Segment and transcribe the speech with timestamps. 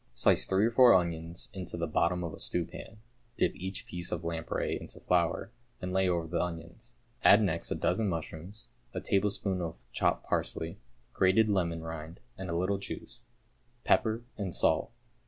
[0.15, 2.97] Slice three or four onions into the bottom of a stewpan,
[3.37, 6.95] dip each piece of lamprey into flour, and lay over the onions.
[7.23, 10.79] Add next a dozen mushrooms, a tablespoonful of chopped parsley,
[11.13, 13.25] grated lemon rind and a little juice,
[13.83, 14.91] pepper, and salt.